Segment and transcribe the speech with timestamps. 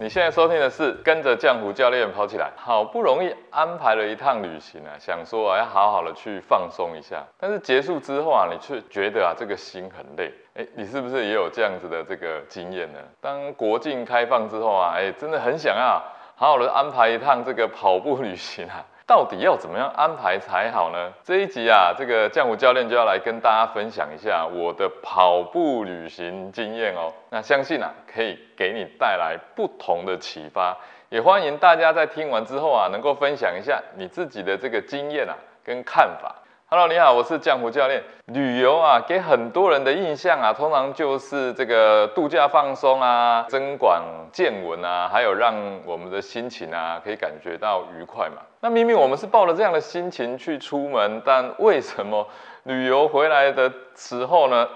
[0.00, 2.52] 你现在收听的是跟着浆糊教练跑起来。
[2.56, 10.32] 好不容易安排了一趟旅行啊，想说啊要好好的去放松一下，但是结束之后啊，你却觉得啊这个心很累。
[10.54, 13.00] 哎，你是不是也有这样子的这个经验呢？
[13.20, 16.00] 当国境开放之后啊，哎，真的很想要
[16.36, 18.86] 好好的安排一趟这个跑步旅行啊。
[19.08, 21.10] 到底要怎么样安排才好呢？
[21.24, 27.10] 这一集啊，这个降湖教练就要来跟大家分享一下我的跑步旅行经验哦。
[27.30, 30.76] 那相信啊，可以给你带来不同的启发。
[31.08, 35.34] 也欢迎大家在听完之后啊，能够分享一下你自己的这个经验啊
[35.64, 36.36] 跟看法。
[36.70, 38.04] Hello，你好，我是江湖教练。
[38.26, 45.54] 旅游啊，给很多人的印象啊，通常就是这个度假放松啊，增广见闻啊，还有让
[45.86, 48.42] 我们的心情啊，可以感觉到愉快嘛。
[48.60, 52.28] 那明明我们是抱着这样的心情去出门，但为什么
[52.64, 54.68] 旅游回来的时候呢，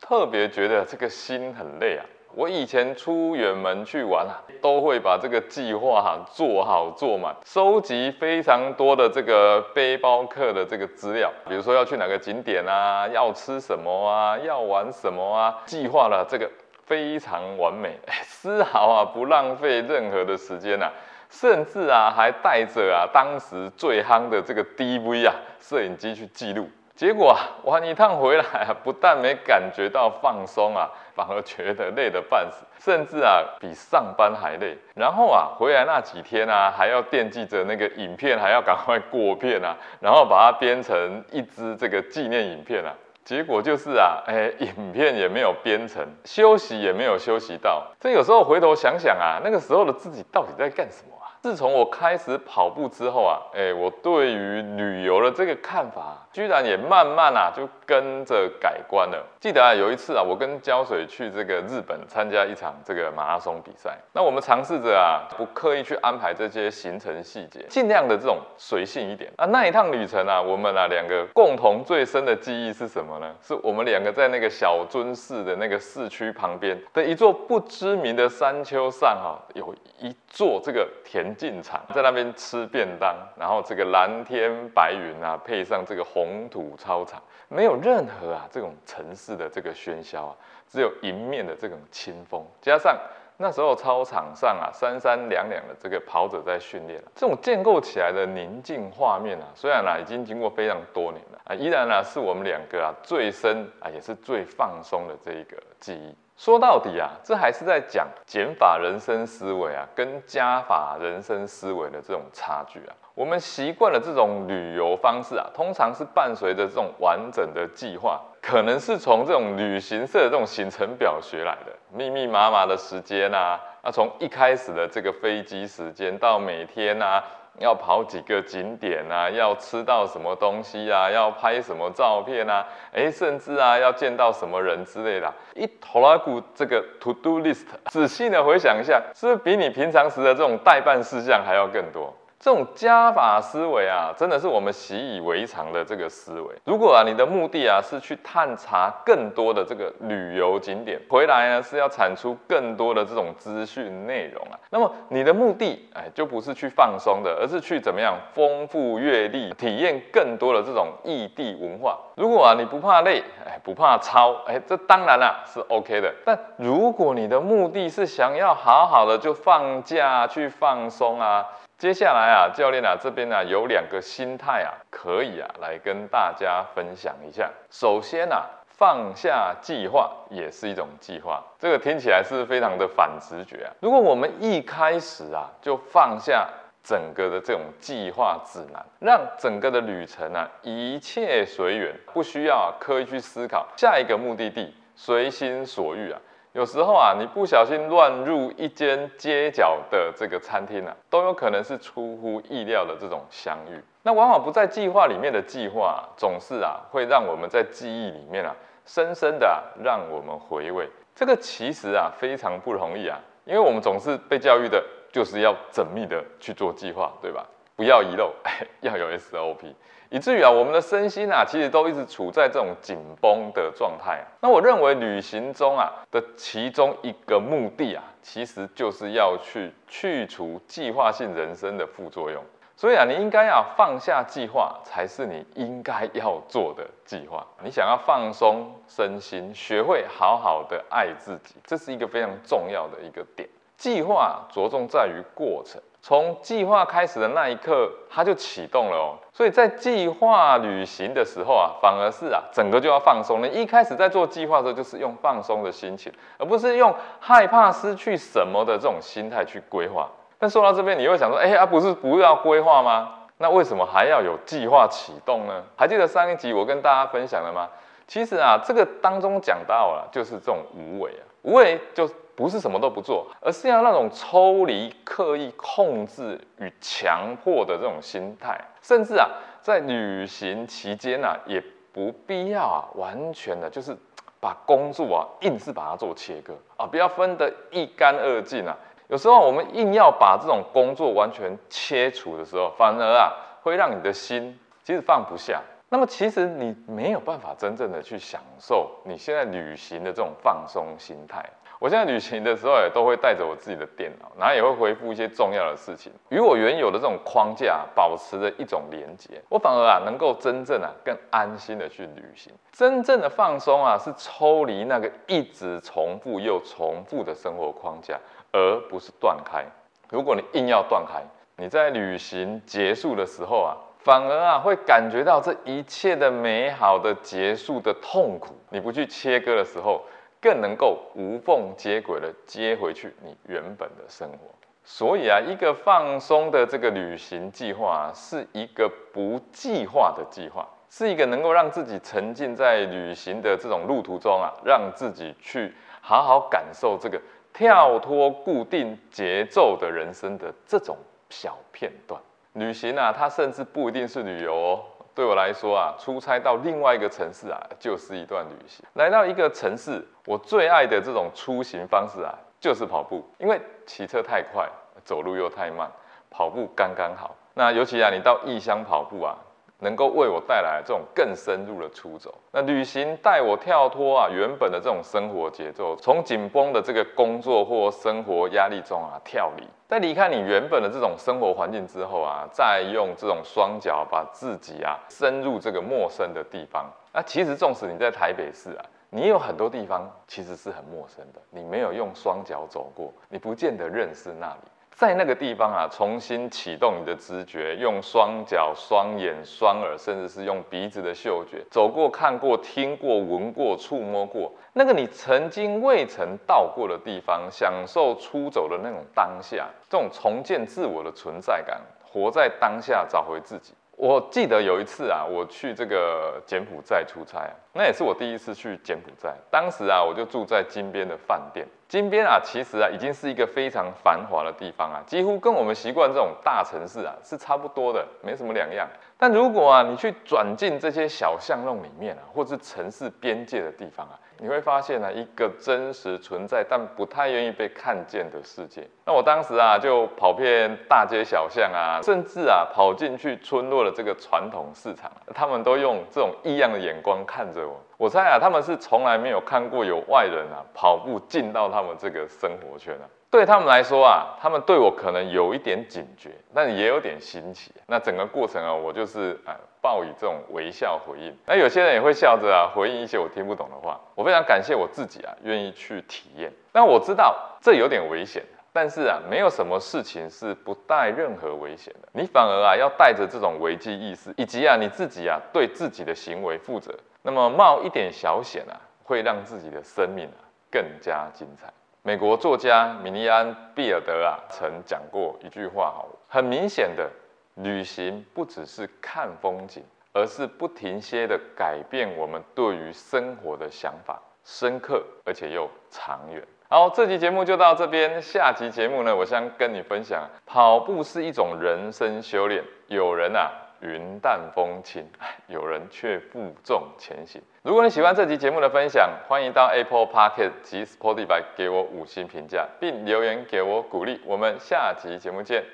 [0.00, 2.06] 特别觉得这个心很累啊？
[2.36, 16.50] 我以前出远门去玩啊，都会把这个计划哈做好做满，收集非常多的这个背包客的这个资料，比如说要去哪个景点啊，要吃什么啊，要玩什么啊，计划了这个
[16.84, 20.90] 非常完美， 丝毫啊不浪费任何的时间呐，
[21.30, 26.68] 甚至啊还带着啊当时最夯的这个 DV 啊摄影机去记录。
[26.96, 34.78] 结果啊，玩一趟回来啊，不但没感觉到放松啊，反而觉得累得半死，甚至啊比上班还累。
[34.94, 42.94] 然后啊，回来那几天啊，还要惦记着那个影片，还要赶快过片啊，然后把它编成一支这个纪念影片啊。
[43.24, 47.84] 结果就是啊，哎，影片也没有编成，休息也没有休息到。
[47.98, 51.23] 这有时候回头想想啊，那个时候的自己到底在干什么？
[51.44, 59.22] 自从我开始跑步之后啊，哎，我对于旅游的这个看法，居然也慢慢啊就跟着改观了。
[59.38, 69.30] 记得啊，有一次啊，我跟胶水去这个日本参加一场这个马拉松比赛，那我们尝试着啊，不刻意去安排这些行程细节，尽量的这种随性一点。
[69.36, 73.30] 啊，那一趟旅程啊，我们啊两个共同最深的记忆是什么呢？
[73.42, 81.33] 是我们两个在那个小樽市的那个市区旁边的一座不知名的山丘上哈，有一座这个田。
[81.34, 90.36] 进场在那边吃便当，然后这个蓝天白云啊，配上这个红土操场，没有任何啊这种城市的这个喧嚣啊，
[90.68, 92.98] 只有迎面的这种清风，加上
[93.36, 106.14] 那时候操场上啊三三两两的这个跑者在训练，这种建构起来的宁静画面啊，虽然啊已经经过非常多年了啊，依然啊是我们两个啊最深啊也是最放松的这一个记忆。
[106.36, 112.94] 说到底啊，这还是在讲减法人生思维啊，跟加法人生思维的这种差距啊。
[113.14, 127.22] 我们习惯了这种旅游方式啊，通常是伴随着这种完整的计划，可能是从这种旅行社的这种行程表学来的，密密麻麻的时间啊，啊，从一开始的这个飞机时间到每天啊。
[127.58, 129.30] 要跑几个景点啊？
[129.30, 131.10] 要吃到什么东西啊？
[131.10, 132.66] 要拍什么照片啊？
[132.92, 142.12] 诶，甚至啊，要见到什么人之类的，一头拉过这个 to do list，仔细的回想一下，是不是比你平常时的这种代办事项还要更多？
[142.44, 146.54] 这种加法思维啊，真的是我们习以为常的这个思维。
[146.66, 161.98] 如果啊，你的目的啊是去探查更多的这个旅游景点，回来呢是要产出更多的这种资讯内容啊，那么你的目的哎就不是去放松的，而是去怎么样丰富阅历，体验更多的这种异地文化。
[162.16, 166.12] 如果啊你不怕累，哎不怕超，哎这当然啦是 OK 的。
[166.26, 171.42] 但如果你的目的是想要好好的就放假去放松啊。
[171.76, 177.50] 接下来啊，教练啊这边呢有两个心态啊，可以啊来跟大家分享一下。
[177.68, 183.70] 首先啊，放下计划也是一种计划，这个听起来是非常的反直觉啊。
[183.80, 186.48] 如果我们一开始啊就放下
[186.82, 196.20] 整个的这种计划指南，让整个的旅程啊一切随缘，不需要刻意去思考下一个目的地，随心所欲啊。
[196.54, 203.82] 有时候啊，你不小心乱入一间街角的这个餐厅啊，都有可能是出乎意料的这种相遇。
[204.04, 208.54] 那往往不在计划里面的计划，总是啊会让我们在记忆里面啊
[208.86, 210.88] 深深的让我们回味。
[211.12, 214.80] 这个其实啊非常不容易啊，因为我们总是被教育的
[215.10, 217.44] 就是要缜密的去做计划，对吧？
[217.74, 218.32] 不要遗漏，
[218.80, 219.74] 要有 SOP。
[220.14, 224.24] 以至于啊，我们的身心啊，其实都一直处在这种紧绷的状态啊。
[224.40, 232.40] 那我认为旅行中啊的其中一个目的啊，其实就是要去去除计划性人生的副作用。
[232.76, 237.44] 所以啊，你应该要放下计划，才是你应该要做的计划。
[237.64, 243.48] 你想要放松身心，学会好好的爱自己，这是一个非常重要的一个点。
[243.76, 249.16] 计划着重在于过程，从计划开始的那一刻，它就启动了哦。
[249.32, 253.42] 所以在计划旅行的时候啊，反而是啊，整个就要放松。
[253.42, 260.06] 你一开始在做计划的时候，就是用放松的心情，而不是用害怕失去什么的这种心态去规划。
[260.38, 263.20] 但说到这边，你会想说，哎啊，不是不要规划吗？
[263.38, 265.64] 那为什么还要有计划启动呢？
[265.74, 267.66] 还记得上一集我跟大家分享了吗？
[268.06, 272.06] 其实啊，这个当中讲到了，就是这种无为啊，无为就
[272.36, 279.28] 不是什么都不做，而是要那种抽离、刻意控制与强迫的这种心态，甚至啊，
[279.60, 283.96] 在旅行期间啊，也不必要啊，完全的就是
[284.40, 288.76] 把工作啊，硬是把它做切割啊，不要分得一干二净啊。
[289.08, 293.30] 有时候我们硬要把这种工作完全切除的时候，反而啊，
[293.62, 295.62] 会让你的心其实放不下。
[295.90, 301.44] 那么其实你没有办法真正的去享受你现在旅行的这种放松心态。
[301.84, 309.38] 我现在旅行的时候也都会带着我自己的电脑，然后也会回复一些重要的事情，与我原有的这种框架保持着一种连接。
[309.50, 312.50] 我反而啊能够真正啊更安心的去旅行。
[312.72, 318.18] 真正的放松啊是抽离那个一直重复又重复的生活框架，
[318.50, 319.62] 而不是断开。
[320.08, 321.22] 如果你硬要断开，
[321.58, 323.76] 你在旅行结束的时候啊。
[323.98, 328.54] 反而啊，会感觉到这一切的美好的结束的痛苦。
[328.68, 330.04] 你不去切割的时候，
[330.44, 334.54] 更能够无缝接轨的接回去你原本的生活。
[334.84, 347.18] 所以啊，一个放松的这个旅行计划，是一个不计划的计划，是一个能够让自己沉浸在旅行的这种路途中啊，让自己去好好感受这个
[347.54, 350.94] 跳脱固定节奏的人生的这种
[351.30, 352.20] 小片段。
[352.52, 354.84] 旅行啊，它甚至不一定是旅游哦。
[355.14, 358.84] 对我来说啊，出差到另外一个城市啊，就是一段旅行。
[358.94, 363.24] 来到一个城市，我最爱的这种出行方式啊，就是跑步。
[363.38, 364.68] 因为骑车太快，
[365.04, 365.88] 走路又太慢，
[366.30, 367.36] 跑步刚刚好。
[367.54, 369.38] 那尤其啊，你到异乡跑步啊。
[369.84, 372.34] 能够为我带来这种更深入的出走。
[372.50, 386.90] 那旅行带我跳脱啊原本的这种生活节奏，从紧绷的这个工作或生活压力中啊跳离，在离开你原本的这种生活环境之后啊，再用这种双脚把自己啊深入这个陌生的地方。
[387.12, 394.60] 那其实纵使你在台北市啊，你有很多地方其实是很陌生的，你没有用双脚走过，你不见得认识那里。
[394.94, 413.74] 在那个地方啊，重新启动你的知觉，用双脚、双眼、双耳，甚至是用鼻子的嗅觉，走过、看过、听过、闻过、触摸过那个你曾经未曾到过的地方，享受出走的那种当下，这种重建自我的存在感，活在当下，找回自己。
[413.96, 419.32] 我记得有一次啊，我去这个柬埔寨出差，那也是我第一次去柬埔寨。
[419.50, 421.66] 当时啊，我就住在金边的饭店。
[421.94, 428.84] 金边啊，其实啊，已经是一个非常繁华的地方啊，几乎跟我们习惯这种大城市啊是差不多的，没什么两样。
[429.16, 438.84] 但如果啊，你去转进这些小巷弄里面啊，或是城市边界的地方啊，你会发现呢，一个真实存在但不太愿意被看见的世界。
[439.06, 447.80] 那我当时啊，就跑遍大街小巷啊，甚至啊，跑进去村落的这个传统市场，他们都用这种异样的眼光看着我。
[447.96, 453.06] 我猜啊，他们是从来没有看过有外人啊跑步进到他们这个生活圈啊。
[453.30, 457.72] 对他们来说啊，他们对我可能有一点警觉，但也有点新奇。
[457.86, 461.36] 那整个过程啊，我就是啊，报以这种微笑回应。
[461.44, 464.00] 那有些人也会笑着啊，回应一些我听不懂的话。
[464.14, 466.52] 我非常感谢我自己啊，愿意去体验。
[466.70, 468.40] 但我知道这有点危险，
[468.72, 472.08] 但是啊，没有什么事情是不带任何危险的。
[472.12, 476.94] 你反而啊，要带着这种危机意识，以及啊，你自己啊，对自己的行为负责。
[477.26, 481.72] 那么冒一点小险啊，会让自己的生命啊更加精彩。
[482.02, 487.10] 美国作家米利安·毕尔德啊，曾讲过一句话哈，很明显的，
[487.54, 496.46] 旅行不只是看风景，而是不停歇的改变我们对于生活的想法，深刻而且又长远。
[496.68, 502.62] 好，这期节目就到这边，下期节目呢，我想跟你分享，跑步是一种人生修炼。
[502.88, 503.50] 有人啊。
[503.80, 505.06] 云淡风轻，
[505.48, 507.40] 有人却负重前行。
[507.62, 514.20] 如果你喜欢这期节目的分享，欢迎到 Apple p o c k e t 及 Spotify 给我五星评价，并留言给我鼓励。
[514.24, 515.64] 我们下期节目见。